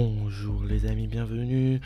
Bonjour 0.00 0.62
les 0.62 0.86
amis, 0.86 1.08
bienvenue 1.08 1.80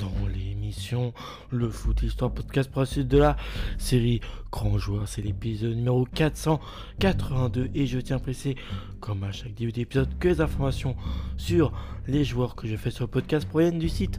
dans 0.00 0.26
l'émission 0.26 1.12
Le 1.50 1.68
Foot 1.68 2.02
Histoire 2.02 2.30
Podcast 2.30 2.70
suite 2.86 3.08
de 3.08 3.18
la 3.18 3.36
série 3.76 4.22
Grand 4.50 4.78
Joueur. 4.78 5.06
C'est 5.06 5.20
l'épisode 5.20 5.76
numéro 5.76 6.06
482 6.14 7.68
et 7.74 7.86
je 7.86 7.98
tiens 7.98 8.16
à 8.16 8.20
préciser, 8.20 8.56
comme 9.00 9.22
à 9.22 9.32
chaque 9.32 9.52
début 9.52 9.72
d'épisode, 9.72 10.08
que 10.18 10.28
les 10.28 10.40
informations 10.40 10.96
sur 11.36 11.74
les 12.06 12.24
joueurs 12.24 12.56
que 12.56 12.66
je 12.66 12.74
fais 12.74 12.90
sur 12.90 13.04
le 13.04 13.10
podcast 13.10 13.46
proviennent 13.46 13.78
du 13.78 13.90
site 13.90 14.18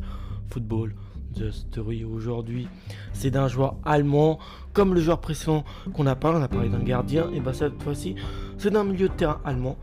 Football 0.51 0.93
The 1.35 1.49
Story 1.49 2.03
aujourd'hui. 2.03 2.67
C'est 3.13 3.31
d'un 3.31 3.47
joueur 3.47 3.77
allemand, 3.83 4.37
comme 4.73 4.93
le 4.93 5.01
joueur 5.01 5.21
précédent 5.21 5.63
qu'on 5.93 6.05
a 6.05 6.15
parlé, 6.15 6.37
on 6.37 6.43
a 6.43 6.47
parlé 6.47 6.69
d'un 6.69 6.83
gardien, 6.83 7.31
et 7.33 7.39
bah 7.39 7.55
cette 7.55 7.81
fois-ci, 7.81 8.13
c'est 8.59 8.69
d'un 8.69 8.83
milieu 8.83 9.09
de 9.09 9.13
terrain 9.13 9.41
allemand. 9.43 9.77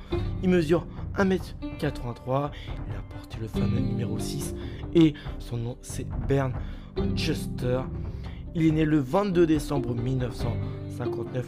Il 0.45 0.51
mesure 0.51 0.87
1m83, 1.19 2.51
il 2.89 2.95
a 2.95 3.03
porté 3.09 3.39
le 3.41 3.49
fameux 3.49 3.81
numéro 3.81 4.19
6, 4.19 4.55
et 4.95 5.15
son 5.39 5.57
nom 5.57 5.77
c'est 5.83 6.07
Bern 6.29 6.53
Chester. 7.15 7.81
Il 8.55 8.65
est 8.67 8.71
né 8.71 8.85
le 8.85 8.99
22 8.99 9.47
décembre 9.47 9.95
1959 9.95 11.47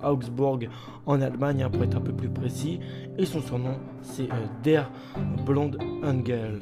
à 0.00 0.12
Augsburg 0.12 0.68
en 1.04 1.20
Allemagne, 1.20 1.62
hein, 1.62 1.70
pour 1.70 1.82
être 1.82 1.96
un 1.96 2.00
peu 2.00 2.12
plus 2.12 2.28
précis, 2.28 2.78
et 3.18 3.26
son 3.26 3.40
surnom 3.40 3.78
c'est 4.02 4.30
euh, 4.30 4.46
Der 4.62 4.90
Blond 5.44 5.72
Angel. 6.04 6.60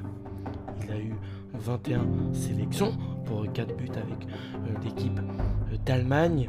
Il 0.82 0.90
a 0.90 0.98
eu 0.98 1.14
21 1.54 2.32
sélections 2.32 2.94
pour 3.26 3.50
4 3.52 3.76
buts 3.76 3.88
avec 3.90 4.26
euh, 4.54 4.74
l'équipe 4.84 5.18
euh, 5.18 5.76
d'Allemagne. 5.84 6.48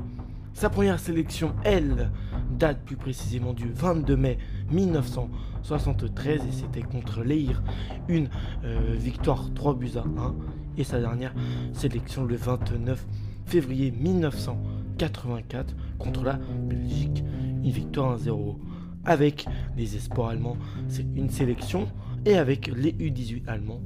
Sa 0.54 0.70
première 0.70 1.00
sélection, 1.00 1.54
elle, 1.64 2.10
date 2.58 2.80
plus 2.86 2.96
précisément 2.96 3.54
du 3.54 3.70
22 3.70 4.16
mai 4.16 4.38
1973 4.72 6.42
et 6.42 6.52
c'était 6.52 6.82
contre 6.82 7.24
l'Eir. 7.24 7.62
Une 8.08 8.30
euh, 8.64 8.96
victoire 8.98 9.54
3 9.54 9.76
buts 9.76 9.92
à 9.96 10.02
1. 10.02 10.36
Et 10.78 10.84
sa 10.84 11.00
dernière 11.00 11.34
sélection 11.74 12.26
le 12.26 12.36
29 12.36 13.06
février 13.46 13.92
1984 13.92 15.76
contre 15.98 16.24
la 16.24 16.34
Belgique. 16.34 17.24
Une 17.64 17.72
victoire 17.72 18.18
1-0. 18.18 18.58
Avec 19.06 19.46
les 19.78 19.96
espoirs 19.96 20.30
allemands, 20.30 20.58
c'est 20.88 21.06
une 21.16 21.30
sélection. 21.30 21.88
Et 22.26 22.36
avec 22.36 22.68
les 22.76 22.92
U18 22.94 23.48
allemands, 23.48 23.82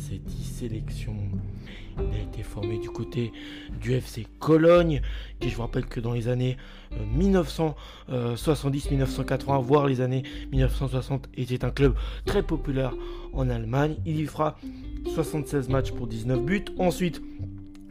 c'est 0.00 0.18
10 0.18 0.44
sélections. 0.44 1.16
Il 1.98 2.16
a 2.16 2.22
été 2.22 2.42
formé 2.42 2.78
du 2.78 2.88
côté 2.88 3.32
du 3.80 3.92
FC 3.92 4.26
Cologne, 4.38 5.02
qui 5.38 5.50
je 5.50 5.56
vous 5.56 5.62
rappelle 5.62 5.86
que 5.86 6.00
dans 6.00 6.14
les 6.14 6.28
années 6.28 6.56
1970-1980, 7.18 8.08
euh, 8.10 9.58
voire 9.58 9.86
les 9.86 10.00
années 10.00 10.22
1960, 10.52 11.28
était 11.36 11.64
un 11.64 11.70
club 11.70 11.94
très 12.24 12.42
populaire 12.42 12.94
en 13.32 13.50
Allemagne. 13.50 13.96
Il 14.06 14.18
y 14.20 14.26
fera 14.26 14.56
76 15.14 15.68
matchs 15.68 15.92
pour 15.92 16.06
19 16.06 16.40
buts. 16.42 16.64
Ensuite, 16.78 17.20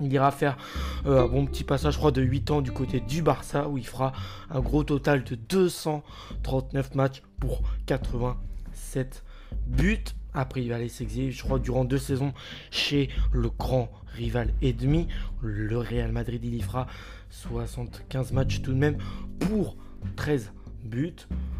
il 0.01 0.11
ira 0.11 0.31
faire 0.31 0.57
euh, 1.05 1.25
un 1.25 1.27
bon 1.27 1.45
petit 1.45 1.63
passage, 1.63 1.93
je 1.93 1.99
crois, 1.99 2.11
de 2.11 2.21
8 2.21 2.51
ans 2.51 2.61
du 2.61 2.71
côté 2.71 2.99
du 3.01 3.21
Barça, 3.21 3.69
où 3.69 3.77
il 3.77 3.85
fera 3.85 4.13
un 4.49 4.61
gros 4.61 4.83
total 4.83 5.23
de 5.23 5.35
239 5.35 6.95
matchs 6.95 7.21
pour 7.39 7.61
87 7.85 9.23
buts. 9.67 10.03
Après, 10.33 10.61
il 10.61 10.69
va 10.69 10.75
aller 10.75 10.89
s'exiler, 10.89 11.31
je 11.31 11.43
crois, 11.43 11.59
durant 11.59 11.85
deux 11.85 11.97
saisons 11.97 12.33
chez 12.71 13.09
le 13.31 13.49
grand 13.49 13.89
rival 14.15 14.53
ennemi, 14.61 15.07
le 15.41 15.77
Real 15.77 16.11
Madrid. 16.11 16.41
Il 16.43 16.55
y 16.55 16.61
fera 16.61 16.87
75 17.29 18.31
matchs 18.33 18.61
tout 18.61 18.73
de 18.73 18.77
même 18.77 18.97
pour 19.39 19.75
13 20.15 20.51
buts. 20.83 21.13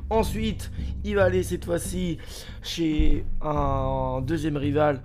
Ensuite, 0.09 0.71
il 1.03 1.15
va 1.15 1.25
aller 1.25 1.43
cette 1.43 1.65
fois-ci 1.65 2.17
chez 2.63 3.25
un 3.41 4.21
deuxième 4.21 4.57
rival 4.57 5.01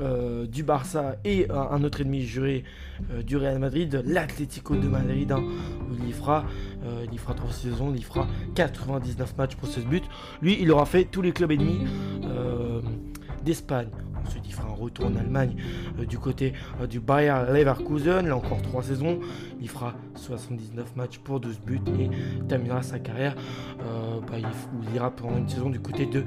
euh, 0.00 0.46
du 0.46 0.62
Barça 0.62 1.16
et 1.24 1.50
un 1.50 1.82
autre 1.82 2.02
ennemi 2.02 2.22
juré 2.22 2.62
euh, 3.10 3.20
du 3.22 3.36
Real 3.36 3.58
Madrid, 3.58 4.00
l'Atlético 4.06 4.76
de 4.76 4.86
Madrid, 4.86 5.32
hein, 5.32 5.42
où 5.42 5.94
il 6.00 6.08
y 6.08 6.12
fera, 6.12 6.44
euh, 6.84 7.04
il 7.08 7.14
y 7.14 7.18
fera 7.18 7.34
3 7.34 7.50
saisons, 7.50 7.92
il 7.92 7.98
y 7.98 8.02
fera 8.02 8.28
99 8.54 9.36
matchs 9.36 9.56
pour 9.56 9.68
16 9.68 9.86
buts. 9.86 10.02
Lui, 10.40 10.56
il 10.60 10.70
aura 10.70 10.86
fait 10.86 11.04
tous 11.04 11.20
les 11.20 11.32
clubs 11.32 11.50
ennemis 11.50 11.80
d'Espagne. 13.44 13.88
Ensuite, 14.24 14.44
il 14.46 14.52
fera 14.52 14.68
un 14.68 14.74
retour 14.74 15.06
en 15.06 15.16
Allemagne 15.16 15.56
euh, 15.98 16.04
du 16.04 16.18
côté 16.18 16.52
euh, 16.80 16.86
du 16.86 17.00
Bayer 17.00 17.34
Leverkusen. 17.50 18.26
Là 18.26 18.36
encore 18.36 18.60
3 18.62 18.82
saisons. 18.82 19.20
Il 19.60 19.68
fera 19.68 19.94
79 20.16 20.96
matchs 20.96 21.18
pour 21.18 21.40
12 21.40 21.60
buts 21.60 21.80
et 21.98 22.10
terminera 22.46 22.82
sa 22.82 22.98
carrière. 22.98 23.34
Euh, 23.80 24.20
bah, 24.20 24.34
il, 24.38 24.94
ira 24.94 25.10
pendant 25.10 25.38
une 25.38 25.48
saison 25.48 25.70
du 25.70 25.80
côté 25.80 26.06
de 26.06 26.24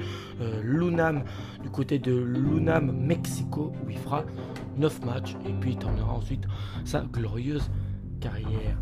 Lunam, 0.63 1.23
du 1.61 1.69
côté 1.69 1.99
de 1.99 2.13
Lunam, 2.13 2.91
Mexico, 2.91 3.71
où 3.85 3.89
il 3.89 3.97
fera 3.97 4.23
9 4.77 5.05
matchs. 5.05 5.35
Et 5.47 5.53
puis 5.53 5.71
il 5.71 5.77
terminera 5.77 6.13
ensuite 6.13 6.45
sa 6.85 7.01
glorieuse 7.01 7.69
carrière. 8.19 8.77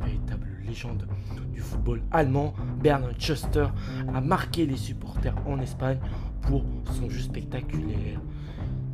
Véritable 0.00 0.48
légende 0.66 1.06
du 1.52 1.60
football 1.60 2.02
allemand, 2.10 2.54
Bernard 2.82 3.18
Schuster 3.18 3.66
a 4.14 4.20
marqué 4.20 4.66
les 4.66 4.76
supporters 4.76 5.34
en 5.46 5.60
Espagne 5.60 5.98
pour 6.42 6.64
son 6.92 7.08
jeu 7.08 7.20
spectaculaire. 7.20 8.20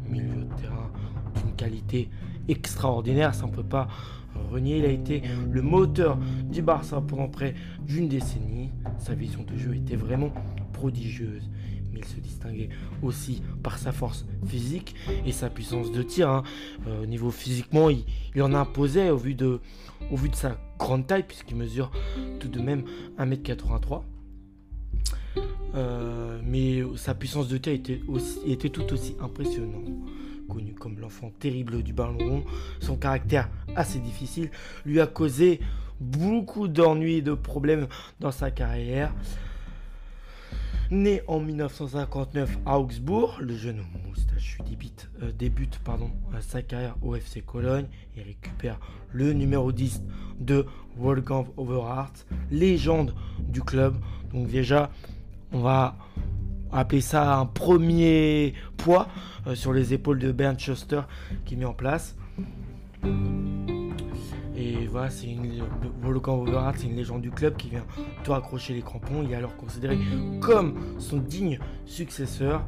Milieu 0.08 0.44
de 0.44 0.54
terrain 0.60 0.90
d'une 1.36 1.54
qualité 1.54 2.08
extraordinaire, 2.48 3.34
ça 3.34 3.44
on 3.44 3.50
peut 3.50 3.62
pas 3.62 3.88
renier. 4.50 4.78
Il 4.78 4.84
a 4.84 4.90
été 4.90 5.22
le 5.50 5.62
moteur 5.62 6.18
du 6.50 6.62
Barça 6.62 7.00
pendant 7.00 7.28
près 7.28 7.54
d'une 7.80 8.08
décennie. 8.08 8.70
Sa 8.98 9.14
vision 9.14 9.42
de 9.42 9.56
jeu 9.56 9.74
était 9.74 9.96
vraiment 9.96 10.32
prodigieuse. 10.72 11.48
Mais 11.92 12.00
il 12.00 12.04
se 12.04 12.20
distinguait 12.20 12.68
aussi 13.02 13.42
par 13.62 13.78
sa 13.78 13.92
force 13.92 14.26
physique 14.46 14.94
et 15.26 15.32
sa 15.32 15.48
puissance 15.50 15.90
de 15.90 16.02
tir. 16.02 16.28
Hein. 16.28 16.42
Euh, 16.86 17.02
au 17.02 17.06
niveau 17.06 17.30
physiquement, 17.30 17.90
il, 17.90 18.04
il, 18.34 18.42
en 18.42 18.52
imposait 18.54 19.10
au 19.10 19.16
vu, 19.16 19.34
de, 19.34 19.60
au 20.10 20.16
vu 20.16 20.28
de 20.28 20.36
sa 20.36 20.58
grande 20.78 21.06
taille, 21.06 21.24
puisqu'il 21.26 21.56
mesure 21.56 21.90
tout 22.40 22.48
de 22.48 22.60
même 22.60 22.84
1m83. 23.18 24.02
Euh, 25.74 26.40
mais 26.44 26.82
sa 26.96 27.14
puissance 27.14 27.48
de 27.48 27.58
tir 27.58 27.74
était, 27.74 28.68
tout 28.68 28.92
aussi 28.92 29.16
impressionnante. 29.20 29.88
Connu 30.48 30.72
comme 30.72 30.98
l'enfant 30.98 31.30
terrible 31.38 31.82
du 31.82 31.92
ballon 31.92 32.16
rond, 32.18 32.44
son 32.80 32.96
caractère 32.96 33.50
assez 33.76 33.98
difficile 33.98 34.50
lui 34.86 34.98
a 34.98 35.06
causé 35.06 35.60
beaucoup 36.00 36.68
d'ennuis 36.68 37.16
et 37.16 37.22
de 37.22 37.34
problèmes 37.34 37.86
dans 38.18 38.30
sa 38.30 38.50
carrière. 38.50 39.12
Né 40.90 41.20
en 41.26 41.38
1959 41.38 42.60
à 42.64 42.78
Augsbourg, 42.78 43.36
le 43.42 43.54
jeune 43.54 43.82
moustachu 44.06 44.62
débute, 44.66 45.10
euh, 45.22 45.32
débute 45.32 45.78
pardon, 45.84 46.10
sa 46.40 46.62
carrière 46.62 46.96
au 47.02 47.14
FC 47.14 47.42
Cologne 47.42 47.84
et 48.16 48.22
récupère 48.22 48.80
le 49.12 49.34
numéro 49.34 49.70
10 49.70 50.02
de 50.40 50.64
Wolfgang 50.96 51.46
Overhart, 51.58 52.14
légende 52.50 53.14
du 53.38 53.60
club. 53.60 53.96
Donc 54.32 54.48
déjà, 54.48 54.90
on 55.52 55.60
va 55.60 55.96
appeler 56.72 57.00
ça 57.00 57.38
un 57.38 57.46
premier 57.46 58.54
poids 58.76 59.08
euh, 59.46 59.54
sur 59.54 59.72
les 59.72 59.94
épaules 59.94 60.18
de 60.18 60.32
Bernd 60.32 60.58
Schuster 60.58 61.02
qui 61.44 61.56
met 61.56 61.64
en 61.64 61.72
place. 61.72 62.16
Et 64.56 64.86
voilà, 64.88 65.08
c'est 65.08 65.28
une 65.28 65.62
c'est 66.76 66.86
une 66.86 66.96
légende 66.96 67.22
du 67.22 67.30
club 67.30 67.56
qui 67.56 67.68
vient 67.70 67.84
tout 68.24 68.34
accrocher 68.34 68.74
les 68.74 68.82
crampons. 68.82 69.22
Il 69.22 69.30
est 69.30 69.36
alors 69.36 69.56
considéré 69.56 69.96
comme 70.40 70.74
son 70.98 71.18
digne 71.18 71.60
successeur 71.86 72.64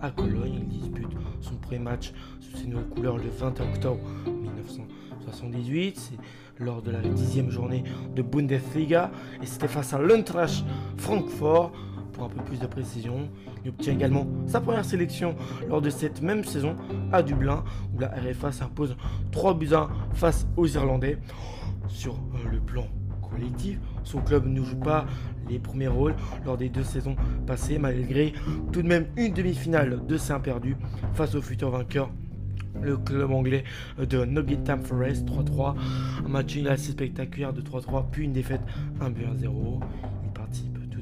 à 0.00 0.10
Cologne. 0.10 0.60
Il 0.62 0.68
dispute 0.68 1.10
son 1.42 1.56
premier 1.56 1.80
match 1.80 2.12
sous 2.40 2.56
ses 2.56 2.66
nouvelles 2.66 2.88
couleurs 2.88 3.18
le 3.18 3.28
20 3.28 3.60
octobre 3.60 4.00
1978. 4.26 5.98
C'est 5.98 6.64
lors 6.64 6.80
de 6.82 6.90
la 6.90 7.00
dixième 7.00 7.50
journée 7.50 7.84
de 8.14 8.22
Bundesliga 8.22 9.10
et 9.42 9.46
c'était 9.46 9.68
face 9.68 9.92
à 9.92 9.98
l'Eintracht 9.98 10.64
Francfort 10.96 11.72
pour 12.14 12.24
un 12.24 12.28
peu 12.28 12.42
plus 12.42 12.58
de 12.58 12.66
précision. 12.66 13.28
Il 13.64 13.70
obtient 13.70 13.92
également 13.92 14.26
sa 14.46 14.60
première 14.60 14.84
sélection 14.84 15.34
lors 15.68 15.82
de 15.82 15.90
cette 15.90 16.22
même 16.22 16.44
saison 16.44 16.76
à 17.12 17.22
Dublin, 17.22 17.64
où 17.94 18.00
la 18.00 18.08
RFA 18.08 18.52
s'impose 18.52 18.96
3 19.32 19.54
buts 19.54 19.74
1 19.74 19.88
face 20.14 20.46
aux 20.56 20.66
Irlandais. 20.66 21.18
Sur 21.88 22.14
euh, 22.14 22.50
le 22.50 22.60
plan 22.60 22.86
collectif, 23.30 23.78
son 24.04 24.20
club 24.20 24.46
ne 24.46 24.62
joue 24.62 24.76
pas 24.76 25.04
les 25.48 25.58
premiers 25.58 25.88
rôles 25.88 26.14
lors 26.46 26.56
des 26.56 26.70
deux 26.70 26.84
saisons 26.84 27.16
passées, 27.46 27.78
malgré 27.78 28.32
tout 28.72 28.80
de 28.80 28.88
même 28.88 29.06
une 29.16 29.34
demi-finale 29.34 30.06
de 30.06 30.16
Saint 30.16 30.40
perdu 30.40 30.76
face 31.12 31.34
au 31.34 31.42
futur 31.42 31.70
vainqueur 31.70 32.10
le 32.82 32.96
club 32.96 33.30
anglais 33.30 33.64
de 33.98 34.24
Nottingham 34.24 34.82
Forest 34.82 35.26
3-3. 35.28 35.74
Un 36.24 36.28
match 36.28 36.56
assez 36.66 36.92
spectaculaire 36.92 37.52
de 37.52 37.60
3-3, 37.60 38.06
puis 38.10 38.24
une 38.24 38.32
défaite 38.32 38.62
1 39.00 39.10
but 39.10 39.26
0 39.36 39.80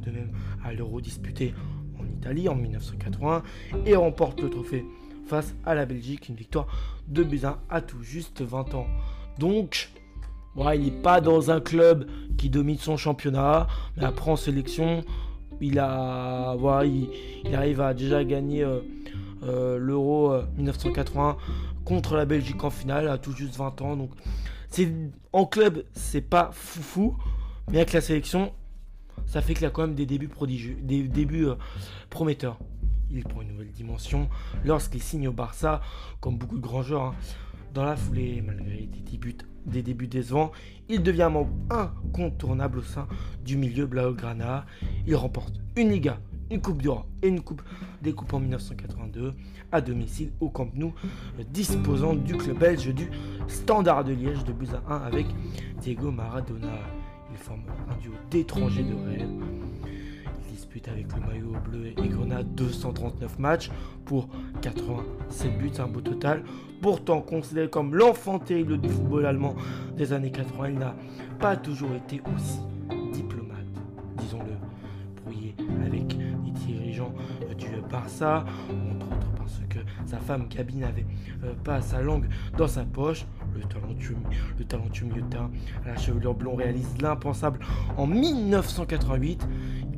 de 0.05 0.11
même 0.11 0.31
à 0.65 0.73
l'Euro 0.73 1.01
disputé 1.01 1.55
en 2.01 2.05
Italie 2.05 2.49
en 2.49 2.55
1980 2.55 3.43
et 3.87 3.97
remporte 3.97 4.41
le 4.41 4.51
trophée 4.51 4.85
face 5.27 5.55
à 5.65 5.75
la 5.75 5.87
Belgique, 5.87 6.29
une 6.29 6.35
victoire 6.35 6.67
de 7.09 7.23
buts 7.23 7.43
à 7.71 7.81
tout 7.81 8.03
juste 8.03 8.43
20 8.43 8.75
ans. 8.75 8.87
Donc, 9.39 9.91
il 10.57 10.81
n'est 10.81 10.91
pas 10.91 11.21
dans 11.21 11.51
un 11.51 11.61
club 11.61 12.09
qui 12.37 12.51
domine 12.51 12.77
son 12.77 12.97
championnat, 12.97 13.67
mais 13.97 14.05
après 14.05 14.31
en 14.31 14.37
sélection, 14.37 15.03
il, 15.61 15.79
a, 15.79 16.57
il, 16.85 17.55
arrive 17.55 17.81
à 17.81 17.95
déjà 17.95 18.25
gagner 18.25 18.65
euh, 18.65 19.79
l'Euro 19.79 20.35
1980 20.57 21.37
contre 21.85 22.17
la 22.17 22.25
Belgique 22.25 22.63
en 22.65 22.71
finale 22.71 23.09
à 23.09 23.19
tout 23.19 23.33
juste 23.33 23.57
20 23.57 23.81
ans. 23.83 23.97
Donc 23.97 24.11
en 25.33 25.47
club, 25.47 25.85
c'est 25.93 26.21
pas 26.21 26.51
foufou, 26.53 27.17
mais 27.71 27.79
avec 27.79 27.93
la 27.93 28.01
sélection, 28.01 28.53
ça 29.27 29.43
fait 29.43 29.55
qu'il 29.55 29.67
a 29.67 29.71
quand 29.71 29.83
même 29.83 29.95
des 29.95 30.07
débuts 30.07 30.29
prodigieux, 30.29 30.77
des 30.83 31.03
débuts 31.05 31.49
prometteurs 32.11 32.59
il 33.13 33.25
prend 33.25 33.43
une 33.43 33.49
nouvelle 33.49 33.71
dimension 33.71 34.29
lorsqu'il 34.65 35.03
signe 35.03 35.29
au 35.29 35.33
Barça, 35.33 35.83
comme 36.21 36.39
beaucoup 36.39 36.57
de 36.57 36.63
grands 36.63 36.83
joueurs. 36.83 37.03
Hein. 37.03 37.15
Dans 37.75 37.85
la 37.85 37.97
foulée, 37.97 38.43
malgré 38.45 38.87
des 38.87 39.01
débuts, 39.01 39.37
des 39.65 39.83
décevants, 39.83 40.53
il 40.89 41.03
devient 41.03 41.23
un 41.23 41.31
membre 41.31 41.53
incontournable 41.71 42.81
au 42.81 42.83
sein 42.83 43.07
du 43.45 43.57
milieu 43.57 43.87
Blaugrana. 43.87 44.67
Il 45.07 45.17
remporte 45.17 45.55
une 45.77 45.91
Liga, 45.91 46.19
une 46.51 46.61
Coupe 46.61 46.83
d'Europe 46.83 47.07
et 47.23 47.29
une 47.29 47.41
Coupe 47.41 47.63
des 48.03 48.13
Coupes 48.13 48.35
en 48.35 48.41
1982 48.41 49.35
à 49.71 49.81
domicile 49.81 50.33
au 50.41 50.51
Camp 50.51 50.69
Nou, 50.75 50.93
disposant 51.51 52.15
du 52.15 52.37
club 52.37 52.59
belge 52.59 52.93
du 52.93 53.09
Standard 53.47 54.05
de 54.05 54.13
Liège 54.13 54.45
de 54.45 54.53
buts 54.53 54.69
à 54.87 54.95
1 54.95 55.03
avec 55.05 55.27
Diego 55.81 56.11
Maradona. 56.11 56.69
Il 57.33 57.39
forme 57.39 57.63
un 57.91 57.97
duo 57.97 58.13
d'étrangers 58.31 58.85
de 58.85 58.95
rêve 58.95 59.29
avec 60.89 61.07
le 61.15 61.21
maillot 61.21 61.57
bleu 61.65 61.87
et 61.87 62.09
grenade 62.09 62.55
239 62.55 63.39
matchs 63.39 63.71
pour 64.05 64.29
87 64.63 65.59
buts, 65.59 65.71
un 65.79 65.87
beau 65.87 66.01
total. 66.01 66.43
Pourtant 66.81 67.21
considéré 67.21 67.69
comme 67.69 67.95
l'enfant 67.95 68.39
terrible 68.39 68.79
du 68.79 68.89
football 68.89 69.27
allemand 69.27 69.55
des 69.97 70.13
années 70.13 70.33
80, 70.33 70.69
il 70.71 70.79
n'a 70.79 70.95
pas 71.39 71.57
toujours 71.57 71.95
été 71.95 72.21
aussi 72.35 72.61
diplomate, 73.13 73.59
disons-le, 74.19 75.23
brouillé 75.23 75.55
avec 75.87 76.15
les 76.15 76.51
dirigeants 76.51 77.15
du 77.57 77.67
Barça, 77.91 78.45
entre 78.71 79.07
autres 79.07 79.33
parce 79.37 79.61
que 79.69 79.79
sa 80.07 80.19
femme 80.19 80.47
Gabi 80.49 80.77
n'avait 80.77 81.07
euh, 81.45 81.53
pas 81.63 81.81
sa 81.81 82.01
langue 82.01 82.29
dans 82.57 82.69
sa 82.69 82.85
poche. 82.85 83.27
Le 83.55 83.63
talentueux, 83.63 84.17
le 84.59 84.65
talentueux 84.65 85.09
à 85.85 85.89
la 85.89 85.97
chevelure 85.97 86.35
blonde 86.35 86.59
réalise 86.59 86.89
l'impensable 87.01 87.61
en 87.97 88.07
1988. 88.07 89.47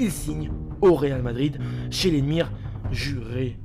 Il 0.00 0.10
signe 0.10 0.50
au 0.80 0.94
Real 0.94 1.22
Madrid 1.22 1.58
chez 1.90 2.10
l'émir 2.10 2.50
juré. 2.90 3.58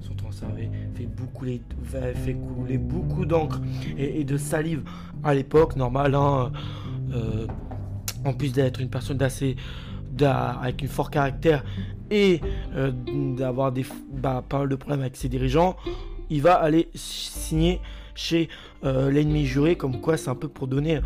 Son 0.00 0.14
transfert 0.14 0.48
fait, 0.94 1.64
fait 2.14 2.34
couler 2.34 2.78
beaucoup 2.78 3.24
d'encre 3.24 3.60
et, 3.96 4.24
de 4.24 4.36
salive 4.36 4.82
à 5.22 5.34
l'époque, 5.34 5.76
normal. 5.76 6.14
Hein, 6.14 6.52
euh, 7.12 7.46
en 8.24 8.34
plus 8.34 8.52
d'être 8.52 8.80
une 8.80 8.90
personne 8.90 9.16
d'assez 9.16 9.56
avec 10.26 10.82
une 10.82 10.88
fort 10.88 11.10
caractère 11.10 11.64
et 12.10 12.40
euh, 12.74 12.92
d'avoir 13.36 13.72
des 13.72 13.86
bah, 14.12 14.44
pas 14.46 14.58
mal 14.58 14.68
de 14.68 14.76
problèmes 14.76 15.00
avec 15.00 15.16
ses 15.16 15.28
dirigeants, 15.28 15.76
il 16.28 16.42
va 16.42 16.54
aller 16.54 16.88
signer 16.94 17.80
chez 18.14 18.48
euh, 18.84 19.10
l'ennemi 19.10 19.46
juré, 19.46 19.76
comme 19.76 20.00
quoi 20.00 20.16
c'est 20.16 20.30
un 20.30 20.34
peu 20.34 20.48
pour 20.48 20.66
donner 20.66 21.00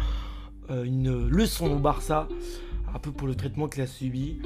une 0.70 1.28
leçon 1.28 1.70
au 1.70 1.78
Barça, 1.78 2.26
un 2.94 2.98
peu 2.98 3.12
pour 3.12 3.26
le 3.28 3.34
traitement 3.34 3.68
qu'il 3.68 3.82
a 3.82 3.86
subi. 3.86 4.38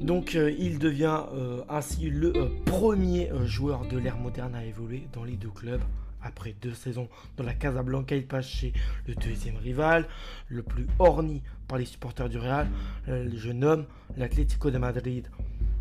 Donc 0.00 0.34
euh, 0.34 0.50
il 0.58 0.78
devient 0.78 1.20
euh, 1.34 1.62
ainsi 1.68 2.08
le 2.08 2.34
euh, 2.34 2.48
premier 2.64 3.30
joueur 3.44 3.86
de 3.86 3.98
l'ère 3.98 4.16
moderne 4.16 4.54
à 4.54 4.64
évoluer 4.64 5.06
dans 5.12 5.24
les 5.24 5.36
deux 5.36 5.50
clubs. 5.50 5.82
Après 6.22 6.54
deux 6.60 6.72
saisons 6.72 7.08
dans 7.36 7.44
la 7.44 7.54
Casablanca, 7.54 8.16
il 8.16 8.26
passe 8.26 8.48
chez 8.48 8.72
le 9.06 9.14
deuxième 9.14 9.56
rival, 9.56 10.06
le 10.48 10.62
plus 10.62 10.86
orni 10.98 11.42
par 11.68 11.78
les 11.78 11.84
supporters 11.86 12.28
du 12.28 12.38
Real, 12.38 12.68
le 13.06 13.34
jeune 13.38 13.64
homme, 13.64 13.86
l'Atlético 14.18 14.70
de 14.70 14.76
Madrid. 14.76 15.28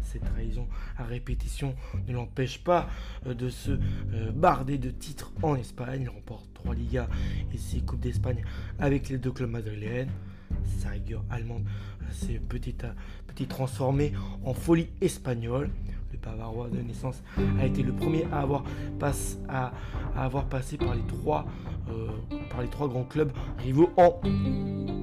Cette 0.02 0.26
trahison 0.26 0.68
à 0.98 1.04
répétition 1.04 1.76
ne 2.08 2.14
l'empêche 2.14 2.64
pas 2.64 2.90
de 3.26 3.50
se 3.50 3.72
barder 4.34 4.78
de 4.78 4.90
titres 4.90 5.32
en 5.44 5.56
Espagne. 5.56 6.02
Il 6.04 6.10
remporte 6.10 6.52
trois 6.54 6.74
Ligas 6.74 7.08
et 7.54 7.58
six 7.58 7.84
Coupes 7.84 8.00
d'Espagne 8.00 8.44
avec 8.80 9.10
les 9.10 9.18
deux 9.18 9.32
clubs 9.32 9.52
madrilènes 9.52 10.10
sa 10.80 10.90
rigueur 10.90 11.24
allemande 11.30 11.64
s'est 12.12 12.40
petit 12.48 12.76
à 12.84 12.94
petit 13.28 13.48
transformée 13.48 14.14
en 14.44 14.54
folie 14.54 14.90
espagnole. 15.02 15.70
Le 16.12 16.18
Bavarois 16.18 16.70
de 16.70 16.80
naissance 16.80 17.22
a 17.60 17.66
été 17.66 17.84
le 17.84 17.94
premier 17.94 18.26
à 18.32 18.40
avoir, 18.42 18.64
à, 19.48 19.72
avoir 20.16 20.46
passé 20.46 20.78
par 20.78 20.96
les, 20.96 21.04
trois, 21.04 21.46
euh, 21.90 22.08
grands 22.72 23.04
clubs 23.04 23.32
rivaux 23.60 23.92
en 23.96 24.20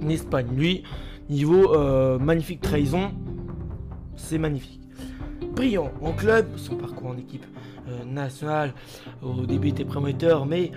Espagne. 0.08 0.48
Lui, 0.54 0.82
niveau 1.30 1.74
euh, 1.74 2.18
magnifique 2.18 2.60
trahison, 2.60 3.12
c'est 4.16 4.38
magnifique. 4.38 4.85
Brillant 5.54 5.90
en 6.02 6.12
club, 6.12 6.46
son 6.56 6.76
parcours 6.76 7.08
en 7.10 7.16
équipe 7.16 7.46
euh, 7.88 8.04
nationale 8.04 8.72
au 9.22 9.46
début 9.46 9.68
était 9.68 9.84
prometteur, 9.84 10.46
mais 10.46 10.70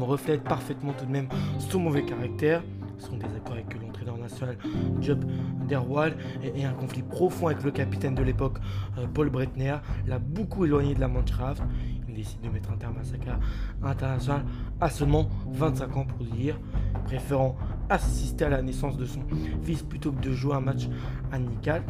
reflète 0.00 0.42
parfaitement 0.42 0.92
tout 0.92 1.06
de 1.06 1.12
même 1.12 1.28
son 1.58 1.80
mauvais 1.80 2.04
caractère 2.04 2.62
son 2.98 3.16
désaccord 3.16 3.52
avec 3.52 3.80
l'entraîneur 3.80 4.16
national 4.16 4.56
Job 5.00 5.24
Derwal 5.68 6.16
et, 6.42 6.64
un 6.64 6.72
conflit 6.72 7.02
profond 7.02 7.48
avec 7.48 7.62
le 7.62 7.70
capitaine 7.70 8.14
de 8.14 8.22
l'époque 8.22 8.58
euh, 8.98 9.06
Paul 9.12 9.30
Bretner 9.30 9.76
l'a 10.06 10.18
beaucoup 10.18 10.64
éloigné 10.64 10.94
de 10.94 11.00
la 11.00 11.08
Mannschaft. 11.08 11.62
Il 12.08 12.14
décide 12.14 12.40
de 12.40 12.48
mettre 12.48 12.70
un 12.70 12.76
terme 12.76 12.96
à 12.98 13.04
sa 13.04 13.18
carrière 13.18 13.40
internationale 13.82 14.44
à 14.80 14.88
seulement 14.88 15.28
25 15.50 15.96
ans 15.96 16.06
pour 16.06 16.24
dire, 16.26 16.58
préférant 17.04 17.56
assister 17.88 18.44
à 18.46 18.48
la 18.48 18.62
naissance 18.62 18.96
de 18.96 19.04
son 19.04 19.20
fils 19.62 19.82
plutôt 19.82 20.12
que 20.12 20.20
de 20.20 20.32
jouer 20.32 20.54
un 20.54 20.60
match 20.60 20.88
amical. 21.32 21.82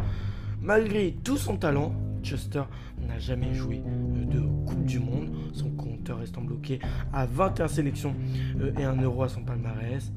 Malgré 0.61 1.15
tout 1.25 1.37
son 1.37 1.57
talent, 1.57 1.95
Chester 2.23 2.63
n'a 3.07 3.19
jamais 3.19 3.55
joué 3.55 3.83
euh, 3.87 4.25
de 4.25 4.41
Coupe 4.67 4.85
du 4.85 4.99
Monde, 4.99 5.31
son 5.53 5.71
compteur 5.71 6.19
restant 6.19 6.43
bloqué 6.43 6.81
à 7.13 7.27
21 7.27 7.69
sélections 7.69 8.15
euh, 8.61 8.73
et 8.79 8.85
un 8.85 9.01
euro 9.01 9.23
à 9.23 9.29
son 9.29 9.45
palmarès 9.45 10.13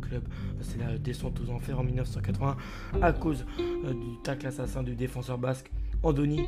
club. 0.00 0.24
C'est 0.60 0.78
la 0.78 0.98
descente 0.98 1.40
aux 1.40 1.50
enfers 1.50 1.78
en 1.78 1.84
1980 1.84 2.56
à 3.00 3.12
cause 3.12 3.44
euh, 3.58 3.92
du 3.92 4.22
tacle 4.22 4.46
assassin 4.46 4.82
du 4.82 4.94
défenseur 4.94 5.38
basque 5.38 5.70
Andoni 6.02 6.42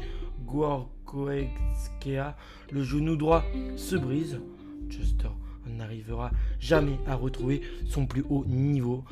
Gorkoetskea. 0.47 2.37
Le 2.71 2.83
genou 2.83 3.17
droit 3.17 3.45
se 3.77 3.97
brise. 3.97 4.41
Chester 4.91 5.29
n'arrivera 5.67 6.31
jamais 6.61 6.99
à 7.07 7.15
retrouver 7.15 7.63
son 7.87 8.07
plus 8.07 8.25
haut 8.29 8.45
niveau 8.47 9.05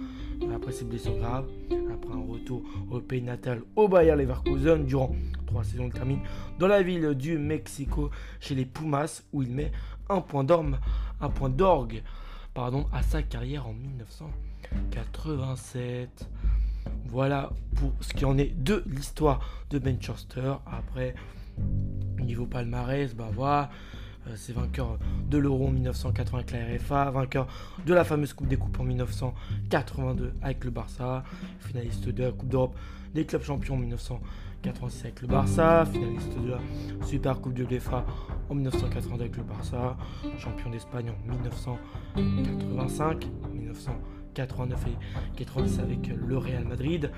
après 0.54 0.72
ses 0.72 0.84
blessures 0.84 1.16
graves. 1.16 1.48
Après 1.92 2.14
un 2.14 2.26
retour 2.26 2.62
au 2.90 3.00
pays 3.00 3.22
natal 3.22 3.62
au 3.76 3.88
Bayer 3.88 4.16
Leverkusen 4.16 4.84
durant 4.84 5.14
trois 5.46 5.64
saisons, 5.64 5.86
il 5.86 5.92
termine 5.92 6.20
dans 6.58 6.68
la 6.68 6.82
ville 6.82 7.14
du 7.14 7.38
Mexico 7.38 8.10
chez 8.40 8.54
les 8.54 8.64
Pumas 8.64 9.22
où 9.32 9.42
il 9.42 9.50
met 9.50 9.72
un 10.08 10.20
point 10.20 10.44
d'orgue, 10.44 12.02
à 12.56 13.02
sa 13.02 13.22
carrière 13.22 13.66
en 13.66 13.72
1987. 13.72 16.28
Voilà 17.06 17.50
pour 17.76 17.92
ce 18.00 18.14
qui 18.14 18.24
en 18.24 18.38
est 18.38 18.54
de 18.62 18.82
l'histoire 18.86 19.40
de 19.70 19.78
Manchester. 19.78 20.54
Après, 20.66 21.14
niveau 22.18 22.46
palmarès, 22.46 23.14
bah 23.14 23.30
voilà. 23.32 23.70
Euh, 24.26 24.32
c'est 24.36 24.52
vainqueur 24.52 24.98
de 25.28 25.38
l'Euro 25.38 25.68
en 25.68 25.70
1980 25.70 26.38
avec 26.38 26.50
la 26.52 26.76
RFA, 26.76 27.10
vainqueur 27.10 27.46
de 27.86 27.94
la 27.94 28.04
fameuse 28.04 28.32
Coupe 28.32 28.48
des 28.48 28.56
Coupes 28.56 28.78
en 28.78 28.84
1982 28.84 30.34
avec 30.42 30.64
le 30.64 30.70
Barça, 30.70 31.24
finaliste 31.60 32.08
de 32.08 32.24
la 32.24 32.32
Coupe 32.32 32.48
d'Europe 32.48 32.76
des 33.14 33.24
clubs 33.24 33.42
champions 33.42 33.74
en 33.74 33.78
1986 33.78 35.04
avec 35.04 35.22
le 35.22 35.28
Barça, 35.28 35.84
finaliste 35.86 36.38
de 36.38 36.50
la 36.50 36.58
Super 37.06 37.40
Coupe 37.40 37.54
de 37.54 37.64
l'UEFA 37.64 38.04
en 38.48 38.54
1982 38.54 39.24
avec 39.24 39.36
le 39.36 39.42
Barça, 39.42 39.96
champion 40.38 40.70
d'Espagne 40.70 41.10
en 41.10 41.32
1985, 41.32 43.26
1989 44.30 44.86
et 44.86 45.44
90 45.44 45.78
avec 45.80 46.10
le 46.26 46.38
Real 46.38 46.64
Madrid. 46.64 47.10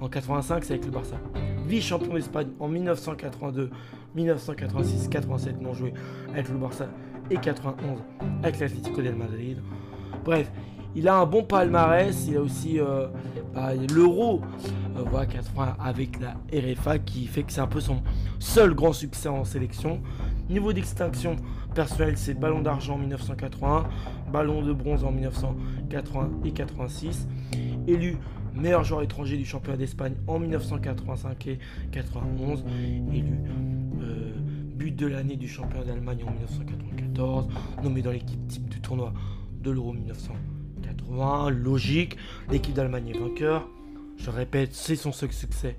En 0.00 0.08
85, 0.08 0.64
c'est 0.64 0.74
avec 0.74 0.84
le 0.86 0.90
Barça. 0.90 1.16
Vice-champion 1.66 2.14
d'Espagne 2.14 2.48
en 2.58 2.68
1982, 2.68 3.70
1986, 4.14 5.08
87 5.08 5.60
non 5.60 5.74
joué 5.74 5.92
avec 6.32 6.48
le 6.48 6.56
Barça 6.56 6.88
et 7.30 7.36
91 7.36 7.98
avec 8.42 8.60
l'Atlético 8.60 9.02
del 9.02 9.16
Madrid. 9.16 9.58
Bref, 10.24 10.50
il 10.94 11.08
a 11.08 11.16
un 11.16 11.26
bon 11.26 11.42
palmarès, 11.42 12.26
il 12.28 12.36
a 12.36 12.40
aussi 12.40 12.78
euh, 12.78 13.08
bah, 13.52 13.74
l'Euro 13.74 14.40
euh, 14.96 15.24
80 15.26 15.76
avec 15.80 16.20
la 16.20 16.36
RFA 16.52 16.98
qui 16.98 17.26
fait 17.26 17.42
que 17.42 17.52
c'est 17.52 17.60
un 17.60 17.66
peu 17.66 17.80
son 17.80 18.00
seul 18.38 18.74
grand 18.74 18.92
succès 18.92 19.28
en 19.28 19.44
sélection. 19.44 20.00
Niveau 20.48 20.72
d'extinction 20.72 21.36
personnelle, 21.74 22.16
c'est 22.16 22.34
ballon 22.34 22.60
d'argent 22.60 22.94
en 22.94 22.98
1981, 22.98 23.86
ballon 24.34 24.62
de 24.62 24.72
bronze 24.72 25.04
en 25.04 25.12
1980 25.12 26.40
et 26.44 26.50
86. 26.50 27.28
Élu 27.86 28.16
meilleur 28.52 28.82
joueur 28.82 29.02
étranger 29.02 29.36
du 29.36 29.44
championnat 29.44 29.78
d'Espagne 29.78 30.14
en 30.26 30.40
1985 30.40 31.46
et 31.46 31.58
91. 31.92 32.64
Élu 33.12 33.38
euh, 34.02 34.32
but 34.74 34.90
de 34.90 35.06
l'année 35.06 35.36
du 35.36 35.46
championnat 35.46 35.84
d'Allemagne 35.84 36.24
en 36.26 36.32
1994. 36.32 37.46
Nommé 37.84 38.02
dans 38.02 38.10
l'équipe 38.10 38.44
type 38.48 38.68
du 38.68 38.80
tournoi 38.80 39.14
de 39.62 39.70
l'Euro 39.70 39.92
1980 39.92 41.50
logique. 41.50 42.16
L'équipe 42.50 42.74
d'Allemagne 42.74 43.10
est 43.10 43.18
vainqueur. 43.18 43.68
Je 44.16 44.30
répète, 44.30 44.72
c'est 44.72 44.96
son 44.96 45.12
seul 45.12 45.32
succès 45.32 45.76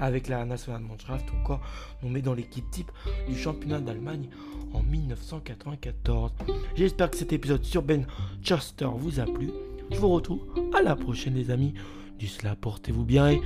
avec 0.00 0.28
la 0.28 0.44
nationale 0.44 0.82
Mannschaft, 0.82 1.26
encore 1.40 1.60
nommé 2.02 2.22
dans 2.22 2.34
l'équipe 2.34 2.68
type 2.70 2.90
du 3.28 3.36
championnat 3.36 3.80
d'Allemagne 3.80 4.28
en 4.72 4.82
1994. 4.82 6.32
J'espère 6.74 7.10
que 7.10 7.16
cet 7.16 7.32
épisode 7.32 7.64
sur 7.64 7.82
Ben 7.82 8.06
Chester 8.42 8.88
vous 8.96 9.20
a 9.20 9.24
plu. 9.24 9.50
Je 9.90 9.98
vous 9.98 10.08
retrouve 10.08 10.42
à 10.76 10.82
la 10.82 10.96
prochaine 10.96 11.34
les 11.34 11.50
amis. 11.50 11.74
Du 12.18 12.26
cela, 12.26 12.56
portez-vous 12.56 13.04
bien 13.04 13.30
et 13.30 13.40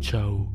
ciao 0.00 0.46